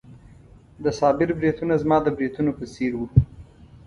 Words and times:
د 0.83 0.85
صابر 0.99 1.29
بریتونه 1.39 1.73
زما 1.83 1.97
د 2.03 2.07
بریتونو 2.17 2.51
په 2.59 2.65
څېر 2.73 2.91
وو. 2.95 3.05